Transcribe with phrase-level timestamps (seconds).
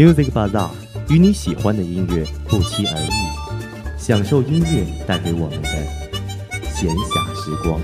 [0.00, 0.70] Music Bazaar
[1.10, 5.68] 与你喜欢的音乐不期而遇，享受音乐带给我们的
[6.72, 7.78] 闲暇时光。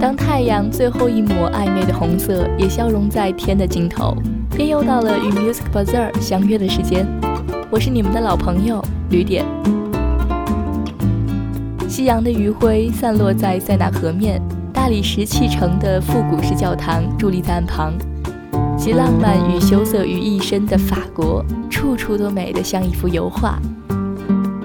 [0.00, 4.16] 当太阳最后一抹暧昧的红色也消融在天的尽头，
[4.56, 7.06] 便又到了与 Music Bazaar 相约的时间。
[7.70, 9.44] 我是你们的老朋友吕点。
[11.86, 14.40] 夕阳的余晖散落在塞纳河面，
[14.72, 17.92] 大理石砌成的复古式教堂伫立在岸旁，
[18.74, 23.58] 集浪漫与羞涩于一身的法国，处处都美得像一幅油画。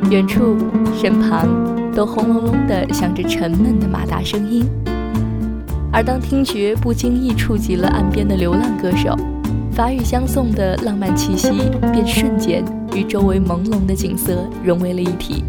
[0.09, 0.55] 远处、
[0.95, 1.45] 身旁
[1.93, 4.65] 都轰隆隆地响着沉闷的马达声音。
[5.91, 9.13] 而当听觉不经意触及了岸边的流浪歌手，
[9.73, 11.51] 法语相送的浪漫气息
[11.91, 12.63] 便瞬间
[12.95, 15.43] 与周围朦胧的景色融为了一体。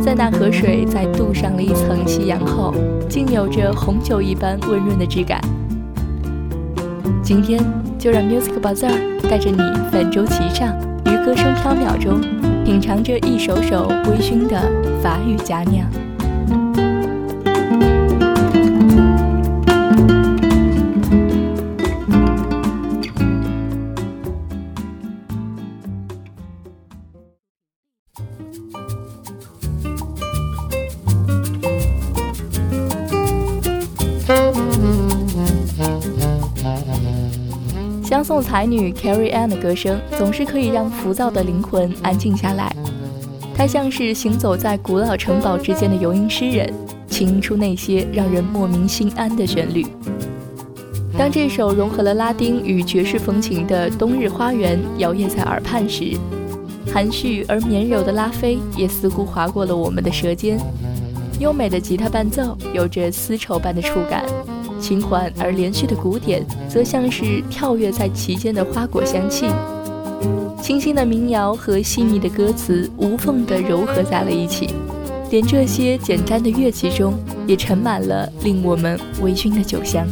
[0.00, 2.72] 在那河水在镀上了一层夕阳后，
[3.08, 5.40] 竟有着红酒一般温润的质感。
[7.22, 7.62] 今天
[7.98, 8.96] 就让 Music Bazaar
[9.28, 9.58] 带着你
[9.90, 12.20] 泛舟其上，于歌声飘渺中，
[12.64, 14.58] 品尝着一首首微醺的
[15.02, 15.86] 法语佳酿。
[38.28, 42.70] 相送才女 Carrie Ann 的歌声总是可以让浮躁的灵魂安静下来。
[43.54, 46.70] 她像是行走在古老城堡之间的游吟诗人，
[47.08, 49.86] 轻吟出那些让人莫名心安的旋律。
[51.16, 56.14] 当这首融合了拉丁与爵士风情的《冬日花园》摇曳在耳畔时，
[56.92, 60.60] 含蓄而绵柔的拉菲也似乎划过了我们的舌尖。
[61.40, 64.22] 优美的吉他伴奏有着丝绸般的触感。
[64.80, 69.46] 轻缓而连续的鼓点，则像是跳跃在其间的花果香气。
[70.62, 74.70] 清新的民谣和细腻的歌词无缝地糅合在了一起，
[75.30, 77.14] 连这些简单的乐器中
[77.46, 80.06] 也盛满了令我们微醺的酒香。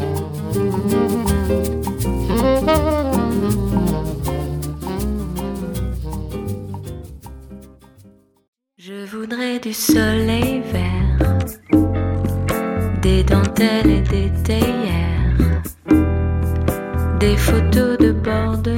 [13.57, 15.63] Dentelles et des théières,
[17.19, 18.76] des photos de bord de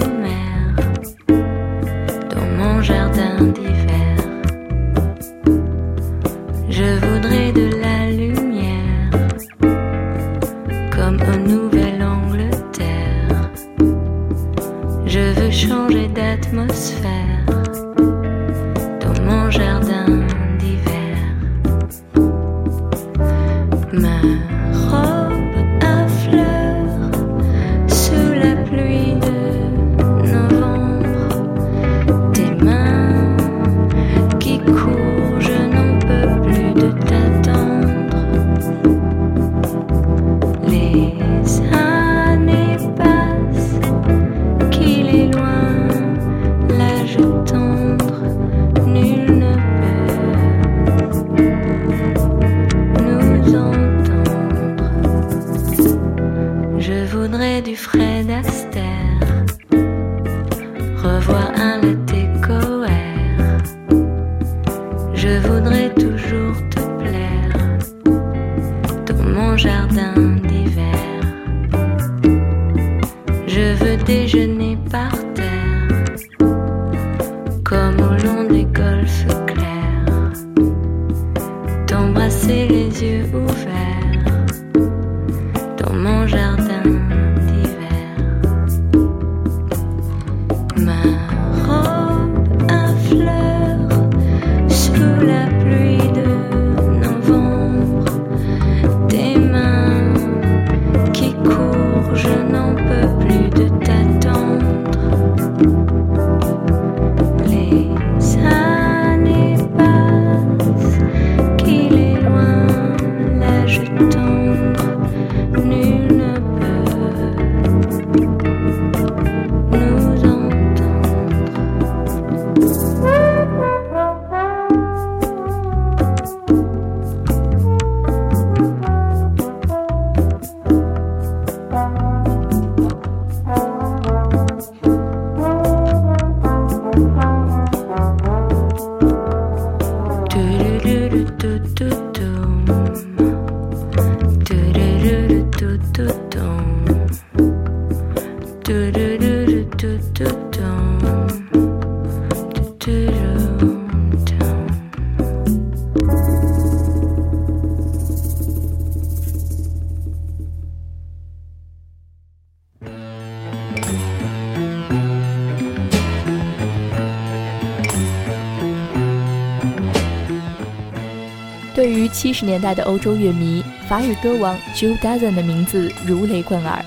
[172.18, 176.84] 七十年代的欧洲乐迷，法语歌王 Joe Dassin 的名字如雷贯耳。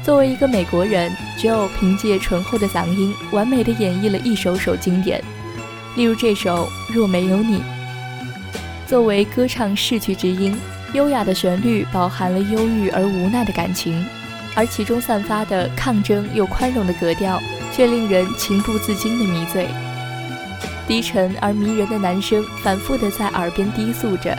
[0.00, 5.20] 作为一个美国人，Joe 凭借醇厚的嗓音，完美的演绎了一首首经典，
[5.96, 7.58] 例如这首《若没有你》。
[8.86, 10.56] 作为歌唱逝去之音，
[10.92, 14.06] 优雅的旋律饱含了忧郁而无奈的感情，
[14.54, 19.66] 而其中散发的抗争又宽容的格调，却令人情不自禁的迷醉。
[20.86, 24.36] 低沉而迷人的男声反复地在耳边低诉着，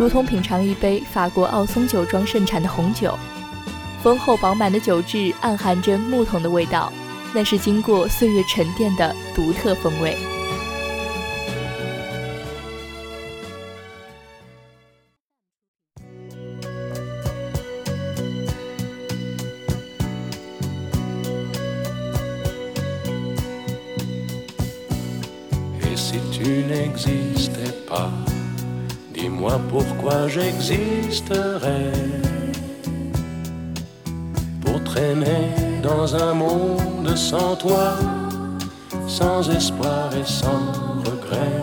[0.00, 3.18] 如同品尝一杯法国奥松酒庄盛产的红酒。
[4.02, 6.90] 丰厚饱满的酒质暗含着木桶的味道，
[7.34, 10.16] 那是经过岁月沉淀的独特风味。
[29.70, 31.92] Pourquoi j'existerais
[34.64, 37.94] Pour traîner dans un monde sans toi,
[39.06, 40.72] sans espoir et sans
[41.04, 41.62] regret?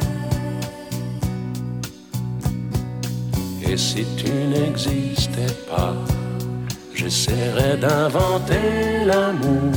[3.67, 5.95] Et si tu n'existais pas,
[6.93, 9.71] j'essaierais d'inventer l'amour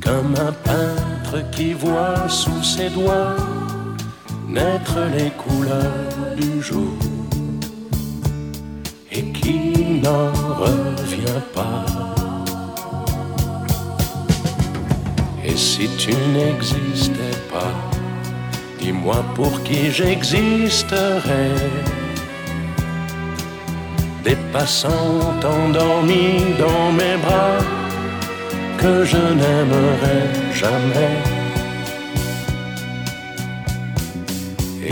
[0.00, 3.36] comme un peintre qui voit sous ses doigts
[5.14, 6.98] les couleurs du jour
[9.12, 10.32] et qui n'en
[10.64, 11.84] revient pas.
[15.44, 17.74] Et si tu n'existais pas,
[18.80, 21.54] dis-moi pour qui j'existerais.
[24.24, 25.20] Des passants
[25.56, 27.58] endormis dans mes bras
[28.76, 31.27] que je n'aimerais jamais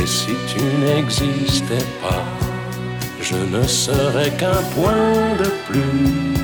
[0.05, 2.25] si tu n'existais pas,
[3.23, 6.37] je ne serais qu'un point de plus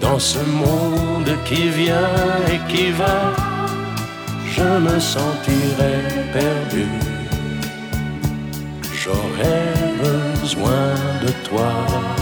[0.00, 2.16] dans ce monde qui vient
[2.52, 3.34] et qui va.
[4.54, 6.02] Je me sentirais
[6.32, 6.86] perdu.
[8.92, 9.72] J'aurais
[10.02, 12.21] besoin de toi.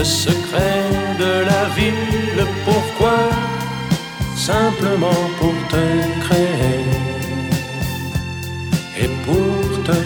[0.00, 0.88] le secret
[1.18, 1.92] de la vie,
[2.38, 3.18] le pourquoi,
[4.34, 5.84] simplement pour te
[6.24, 6.84] créer
[9.02, 9.98] et pour te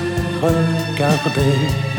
[0.44, 1.93] regarder?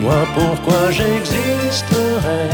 [0.00, 2.48] Dis-moi pourquoi j'existerais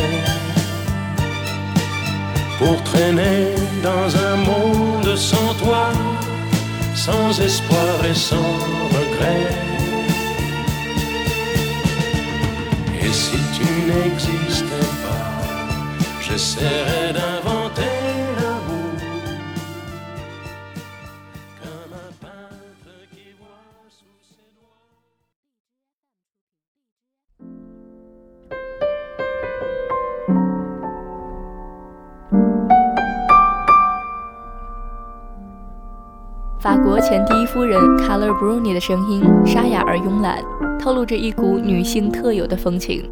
[2.59, 5.93] Pour traîner dans un monde sans toi
[6.97, 8.53] Sans espoir et sans
[8.97, 9.47] regret.
[13.01, 15.31] Et si tu n'existais pas
[16.21, 17.96] J'essaierais d'inventer
[36.67, 40.43] 法国前第一夫人 Carla Bruni 的声音沙哑而慵懒，
[40.81, 43.09] 透露着一股女性特有的风情。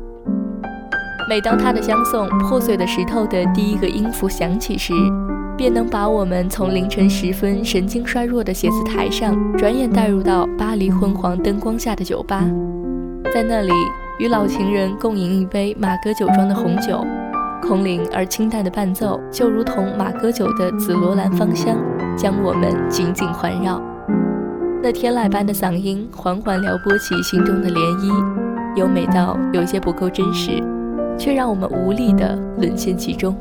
[1.28, 4.92] 每当她的相送《破碎的石头》的第一个音符响起时，
[5.56, 12.44] 便能把我们从凌晨时分神经衰弱的写字台上，转眼带入到巴黎昏黄灯光下的酒吧，
[13.32, 13.72] 在那里
[14.18, 17.06] 与老情人共饮一杯马格酒庄的红酒，
[17.62, 21.78] 空灵而清淡的伴奏，就如同马格酒的紫罗兰芳香，
[22.16, 23.80] 将我们紧紧环绕。
[24.82, 28.12] 那天籁般的嗓音缓缓撩拨起心中的涟漪，
[28.76, 30.62] 优美到有些不够真实，
[31.18, 33.34] 却让我们无力地沦陷其中。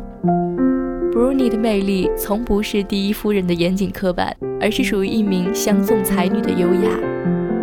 [1.11, 6.89] Bruni 的魅力从不是第一夫人的严谨刻板，而是属于一名相送才女的优雅，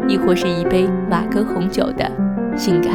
[0.07, 2.09] 亦或是一杯马格红酒的
[2.57, 2.91] 性感。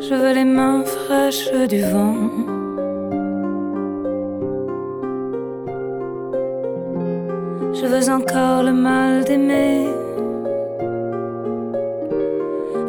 [0.00, 2.16] Je veux les mains fraîches du vent.
[7.78, 9.86] Je veux encore le mal d'aimer,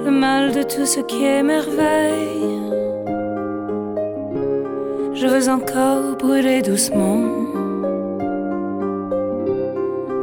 [0.04, 2.57] le mal de tout ce qui est merveille.
[5.20, 7.18] Je veux encore brûler doucement,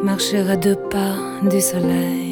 [0.05, 2.24] marcher à deux pas du soleil.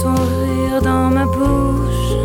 [0.00, 2.16] Ton rire dans ma bouche,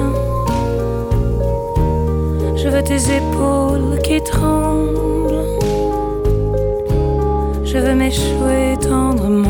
[2.56, 4.98] je veux tes épaules qui tremblent
[7.78, 9.47] je veux m'échouer tendrement.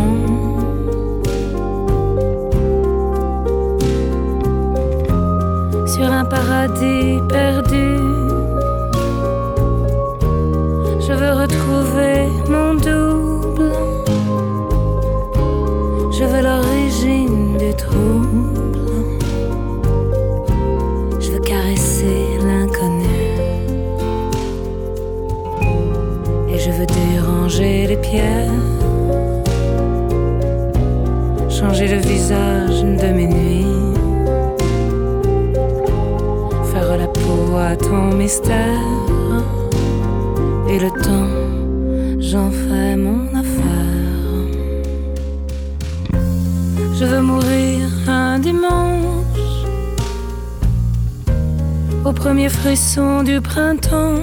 [52.38, 54.22] Premier du printemps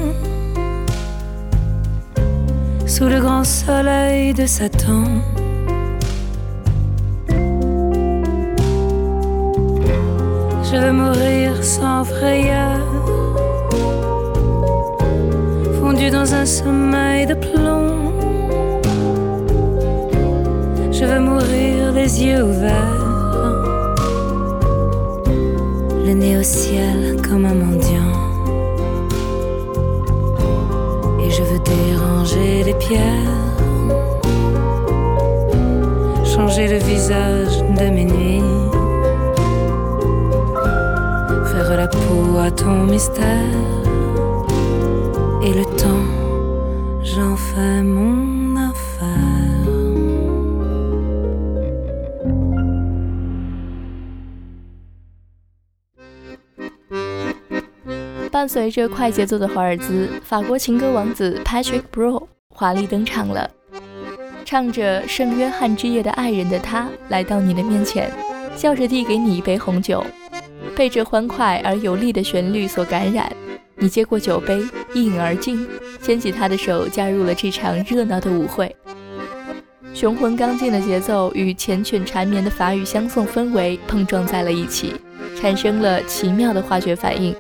[2.86, 5.04] sous le grand soleil de Satan.
[10.62, 12.78] Je veux mourir sans frayeur,
[15.80, 18.12] fondu dans un sommeil de plomb.
[20.92, 23.06] Je veux mourir les yeux ouverts,
[26.06, 27.93] le nez au ciel comme un mendiant.
[32.83, 33.01] déranger les pierres,
[36.25, 38.43] changer le visage de mes nuits,
[41.51, 43.25] faire la peau à ton mystère,
[45.43, 46.07] et le temps,
[47.03, 48.75] j'en fais mon affaire.
[58.31, 63.50] 伴随着快节奏的华尔兹，法国情歌王子 Patrick Bro 华丽登场了。
[64.44, 68.10] 唱着圣约翰之夜的爱人的他，来到你的面前，
[68.54, 70.04] 笑着递给你一杯红酒，
[70.76, 73.30] 被这欢快而有力的旋律所感染。
[73.76, 74.62] 你接过酒杯，
[74.94, 75.66] 一饮而尽，
[76.00, 78.74] 牵起他的手，加入了这场热闹的舞会。
[79.92, 84.94] 雄浑刚劲的节奏与缱绻缠绵的法语相送氛围碰撞在了一起，
[85.40, 87.34] 产生了奇妙的化学反应。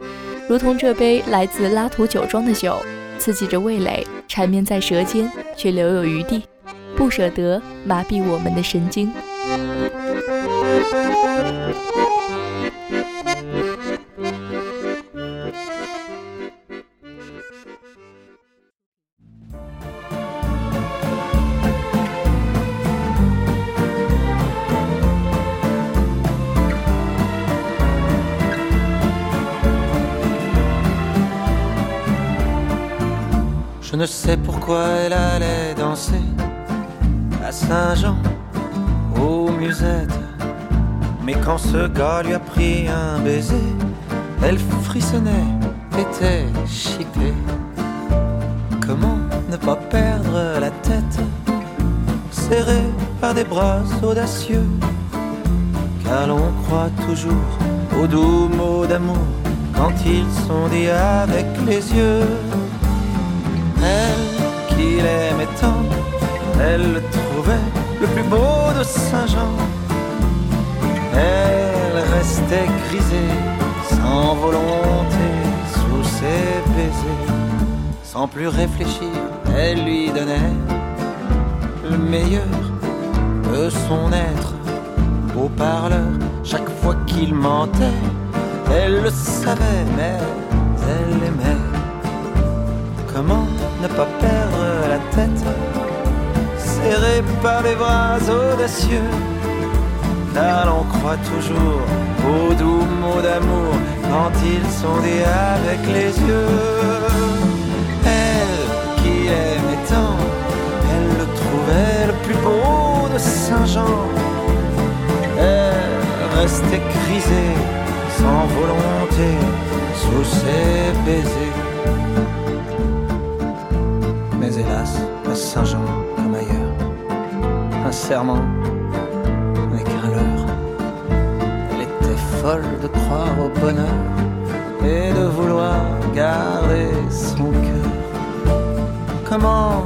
[0.48, 2.78] 如同这杯来自拉图酒庄的酒，
[3.24, 6.42] 刺激着味蕾，缠绵在舌尖，却留有余地，
[6.94, 9.10] 不舍得麻痹我们的神经。
[33.94, 36.24] Je ne sais pourquoi elle allait danser
[37.52, 38.16] Saint-Jean,
[39.22, 40.18] aux musettes.
[41.24, 43.68] Mais quand ce gars lui a pris un baiser,
[44.42, 45.46] elle frissonnait,
[45.96, 47.38] était chipée.
[48.84, 51.20] Comment ne pas perdre la tête,
[52.32, 54.66] serrée par des bras audacieux,
[56.04, 57.48] car l'on croit toujours
[58.02, 59.28] aux doux mots d'amour
[59.76, 62.63] quand ils sont dits avec les yeux.
[63.84, 65.82] Elle qui l'aimait tant,
[66.60, 67.68] elle le trouvait
[68.00, 69.52] le plus beau de Saint-Jean.
[71.14, 73.34] Elle restait grisée,
[73.90, 75.28] sans volonté,
[75.74, 77.34] sous ses baisers.
[78.02, 79.14] Sans plus réfléchir,
[79.56, 80.54] elle lui donnait
[81.90, 82.56] le meilleur
[83.52, 84.54] de son être.
[85.34, 86.12] Beau parleur,
[86.42, 88.00] chaque fois qu'il mentait,
[88.72, 90.16] elle le savait, mais
[90.88, 91.73] elle aimait.
[93.84, 95.44] Ne pas perdre la tête,
[96.56, 99.10] serrée par les bras audacieux,
[100.32, 101.82] car l'on croit toujours
[102.26, 103.74] aux doux mots d'amour
[104.04, 107.43] quand ils sont dits avec les yeux.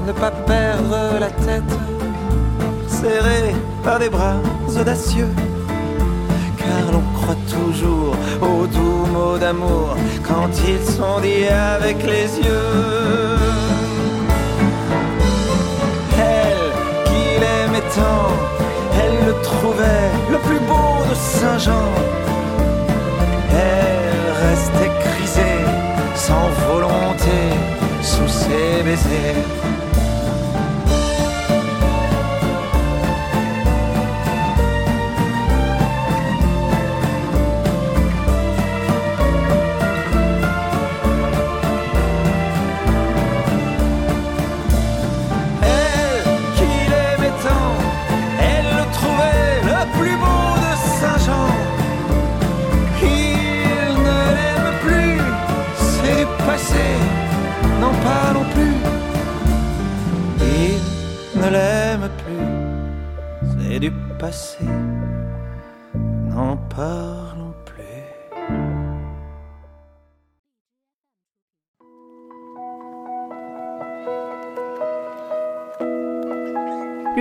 [0.08, 1.72] Ne pas perdre la tête,
[2.86, 4.40] serrée par des bras
[4.80, 5.28] audacieux?
[6.56, 13.38] car l'on croit toujours aux doux mots d'amour quand ils sont dits avec les yeux.
[16.33, 16.68] Elle
[17.09, 18.28] qui l'aimait tant,
[19.02, 21.88] elle le trouvait le plus beau de Saint-Jean.
[23.52, 25.64] Elle restait grisée,
[26.14, 27.38] sans volonté,
[28.02, 29.77] sous ses baisers.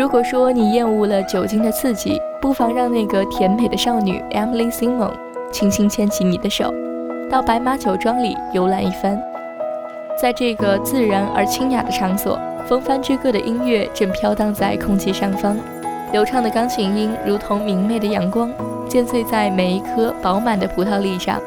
[0.08, 5.12] 如果说你厌恶了酒精的刺激，不妨让那个甜美的少女 Emily Simon
[5.52, 6.74] 轻轻牵起你的手，
[7.30, 9.22] 到白马酒庄里游览一番。
[10.18, 15.58] 在这个自然而清雅的场所，风帆之歌的音乐正飘荡在空气上方，
[16.14, 18.50] 流畅的钢琴音如同明媚的阳光，
[18.88, 21.38] 溅碎在每一颗饱满的葡萄粒上。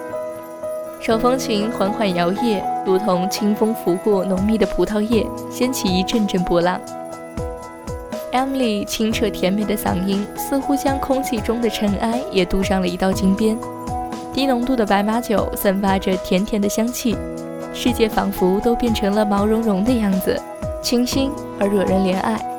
[1.00, 6.78] 手风琴缓缓摇曳，如同清风拂过浓密的葡萄叶，掀起一阵阵波浪。
[8.32, 13.58] Emily 清澈甜美的嗓音，似乎将空气中的尘埃也镀上了一道金边。
[14.32, 17.16] 低浓度的白马酒散发着甜甜的香气，
[17.74, 20.40] 世界仿佛都变成了毛茸茸的样子，
[20.80, 22.49] 清新而惹人怜爱。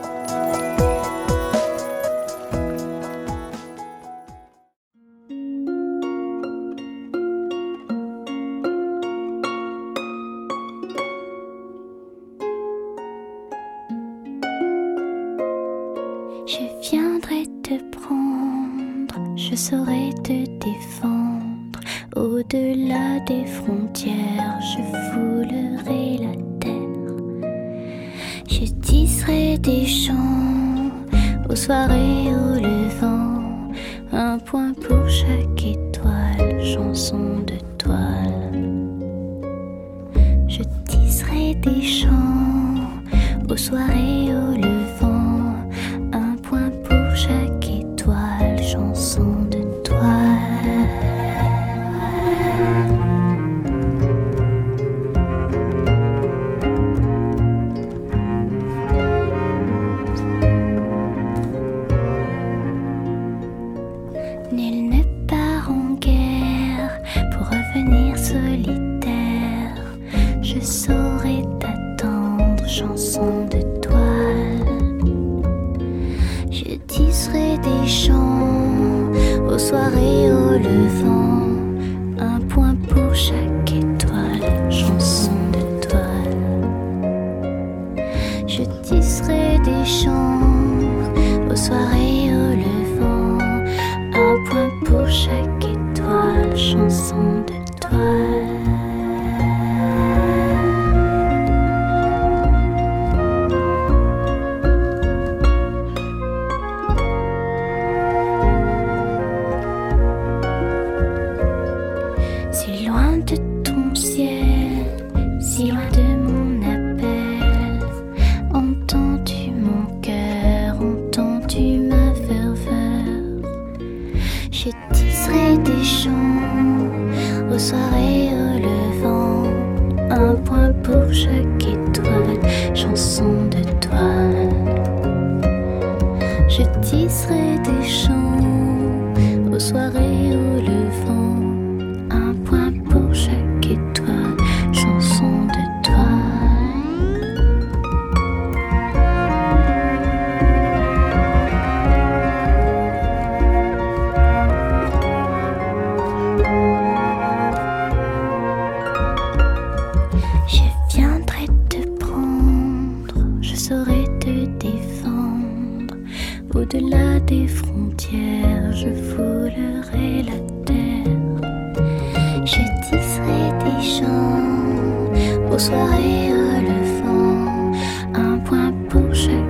[176.02, 177.72] Soirées au levant.
[178.14, 179.41] Un point pour chaque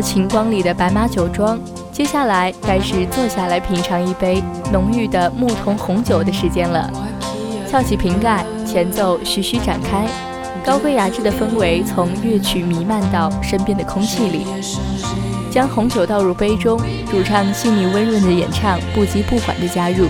[0.00, 1.58] 晴光里的白马酒庄，
[1.92, 6.90] 接下来该是坐下来品尝一杯浓郁的牧童红酒的时间了。
[7.70, 10.06] 翘起瓶盖，前奏徐徐展开，
[10.64, 14.46] 高贵雅致的氛围从乐曲弥漫到身边的空气里。
[15.50, 20.06] 将红酒倒入杯中，主唱细腻温润的演唱不急不缓地加入，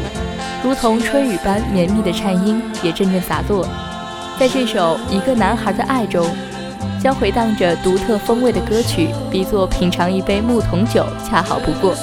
[0.62, 3.66] 如同春雨般绵密的颤音也阵阵洒落。
[4.38, 6.26] 在这首《一个男孩的爱》中，
[7.02, 11.94] 将回荡着独特风味的歌曲比作品尝一杯牧童酒，恰好不过。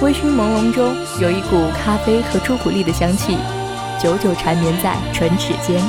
[0.00, 3.36] 微醺朦胧中有一股咖啡和朱古力的香气，
[4.00, 5.82] 久久缠绵在唇齿间。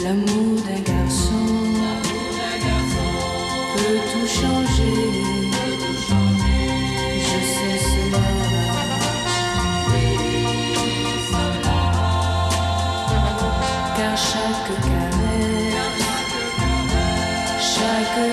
[0.00, 0.55] L'amour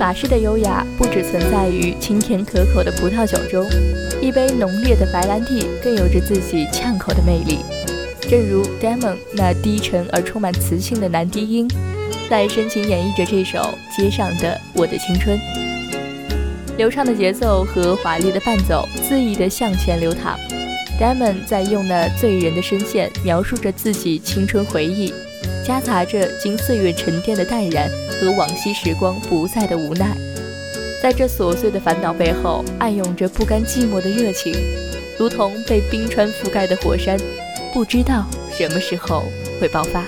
[0.00, 3.68] 法式的优雅不只存在于清甜可口的葡萄酒中，
[4.22, 7.58] 一杯浓烈的白兰地更有着自己呛口的魅力。
[8.22, 11.68] 正如 Damon 那低沉而充满磁性的男低音，
[12.30, 13.58] 在深情演绎着这首
[13.94, 15.38] 《街上的我的青春》。
[16.78, 20.34] 流畅的节奏和华丽的伴奏恣意地向前流淌
[20.98, 25.12] ，Damon 在用那醉人的声线描述着自己青春回忆。
[25.64, 27.88] 夹杂着经岁月沉淀的淡然
[28.20, 30.16] 和往昔时光不再的无奈，
[31.02, 34.52] 在这琐碎的烦恼背后，暗涌着不甘寂寞的热情，
[35.18, 37.18] 如同被冰川覆盖的火山，
[37.72, 39.24] 不知道什么时候
[39.60, 40.04] 会爆发。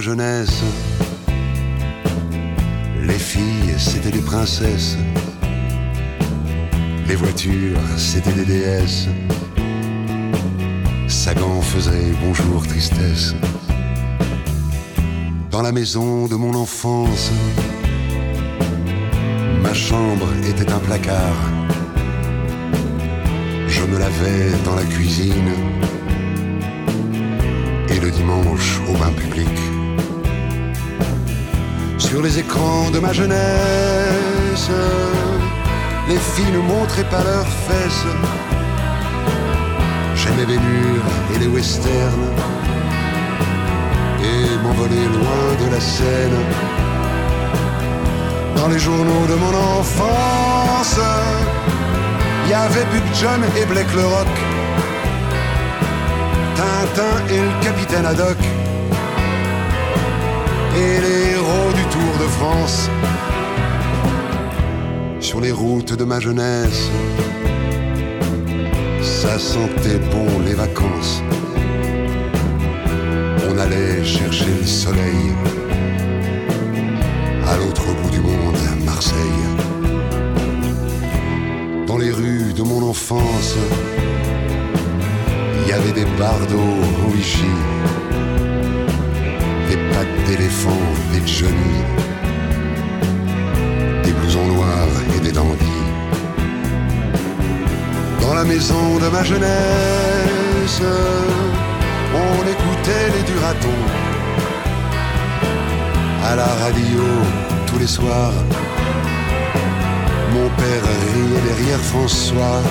[0.00, 0.62] Jeunesse.
[3.02, 4.96] Les filles, c'était des princesses.
[7.06, 9.06] Les voitures, c'était des déesses.
[11.08, 13.34] Sagan faisait bonjour tristesse.
[15.50, 17.30] Dans la maison de mon enfance,
[19.62, 21.40] ma chambre était un placard.
[23.66, 25.52] Je me lavais dans la cuisine
[27.98, 29.48] et le dimanche au bain public
[31.98, 34.70] sur les écrans de ma jeunesse.
[36.08, 38.06] Les filles ne montraient pas leurs fesses.
[40.14, 42.30] J'aimais murs et les westerns
[44.30, 46.38] et m'envoler loin de la scène.
[48.56, 51.00] Dans les journaux de mon enfance,
[52.44, 54.34] il y avait Buck John et Blake le Rock,
[56.80, 58.36] Et le capitaine Haddock
[60.76, 62.88] et les héros du Tour de France.
[65.18, 66.88] Sur les routes de ma jeunesse,
[69.02, 71.20] ça sentait bon les vacances.
[73.50, 75.34] On allait chercher le soleil
[77.44, 79.44] à l'autre bout du monde, à Marseille.
[81.88, 83.56] Dans les rues de mon enfance,
[85.68, 87.44] il y avait des bardeaux au Vichy
[90.26, 91.80] d'éléphants, des Johnny,
[94.02, 95.84] des blousons noirs et des dandys.
[98.20, 100.82] Dans la maison de ma jeunesse,
[102.14, 103.84] on écoutait les duratons.
[106.24, 107.04] À la radio,
[107.66, 108.38] tous les soirs,
[110.34, 112.62] mon père riait derrière François.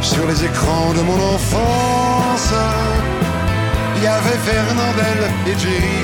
[0.00, 2.54] Sur les écrans de mon enfance,
[3.96, 6.00] il y avait Fernandel et Jerry.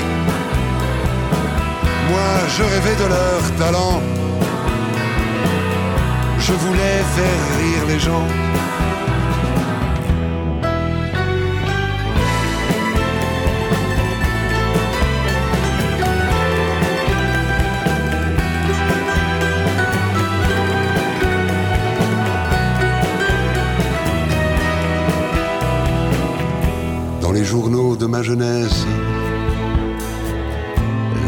[2.09, 4.01] Moi, je rêvais de leur talent.
[6.39, 8.27] Je voulais faire rire les gens.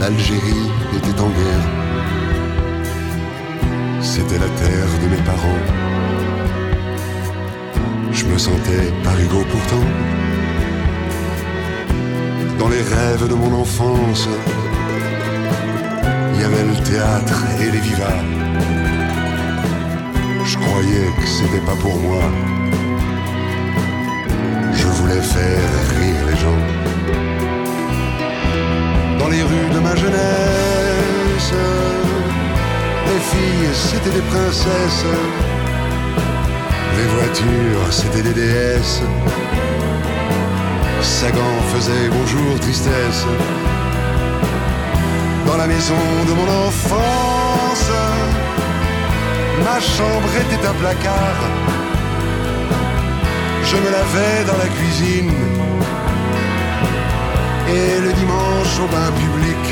[0.09, 1.67] L'Algérie était en guerre.
[3.99, 5.63] C'était la terre de mes parents.
[8.13, 9.85] Je me sentais parigo pourtant.
[12.57, 14.29] Dans les rêves de mon enfance,
[16.35, 18.23] il y avait le théâtre et les vivats.
[20.45, 22.21] Je croyais que c'était pas pour moi
[25.07, 26.86] voulais faire rire les gens.
[29.27, 31.51] Dans les rues de ma jeunesse,
[33.07, 35.05] les filles c'était des princesses,
[36.95, 39.01] les voitures c'était des déesses.
[41.01, 43.25] Sagan faisait bonjour tristesse.
[45.45, 47.91] Dans la maison de mon enfance,
[49.65, 51.67] ma chambre était un placard
[53.69, 55.31] je me lavais dans la cuisine
[57.69, 59.63] et le dimanche au bain public.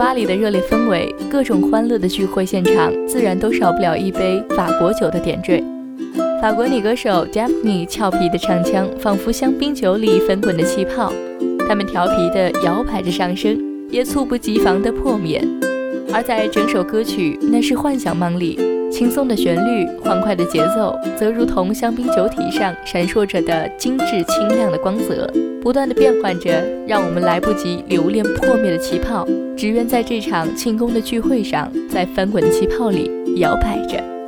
[0.00, 5.62] 吧里的热烈氛围，各种欢乐的聚会现场，自然都少不了一杯法国酒的点缀。
[6.40, 11.12] 法国女歌手 Daphne 俏皮的唱腔，仿佛香槟酒里翻滚的气泡，
[11.68, 13.58] 她们调皮的摇摆着上升，
[13.90, 15.46] 也猝不及防的破灭。
[16.14, 18.58] 而在整首歌曲《那是幻想梦》里，
[18.90, 29.28] 轻松的旋律、欢快的节奏，则如同香槟酒体上闪烁着的精致清亮的光泽，不断的变换着，让我们来不及留恋破灭的气泡，
[29.60, 34.19] 只愿在这场庆功的聚会上，在翻滚的气泡里摇摆着。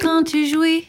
[0.00, 0.84] quand tu jouis.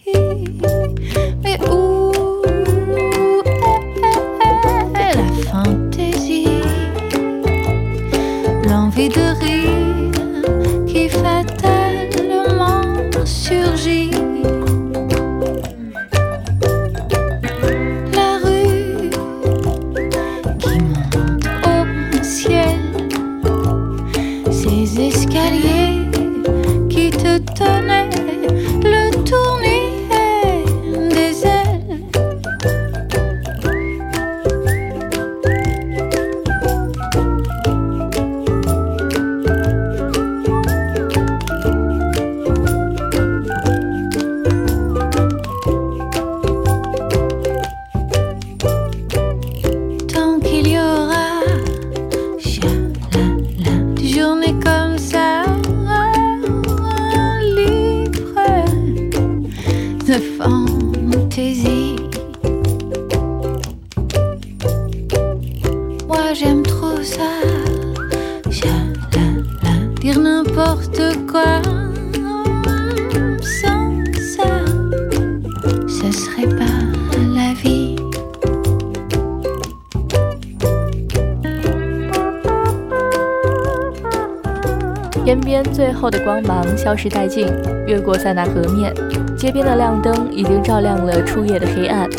[86.04, 87.48] 后的光芒消失殆尽，
[87.88, 88.94] 越过塞纳河面，
[89.38, 92.10] 街边的亮灯已经照亮了初夜的黑暗。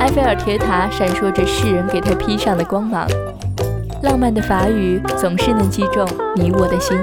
[0.00, 3.06] 埃菲尔铁塔闪烁着世人给它披上的光芒。
[4.02, 6.98] 浪漫的法语总是能击中你我的心。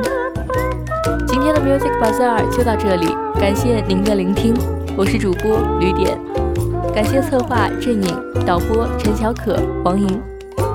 [1.26, 3.08] 今天的 Music Bazaar 就到这里，
[3.40, 4.54] 感谢您的聆听，
[4.98, 6.20] 我是主播吕点，
[6.94, 10.22] 感谢策划郑颖、导播陈小可、王莹。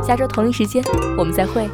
[0.03, 0.83] 下周同一时间
[1.19, 1.69] 我们再会。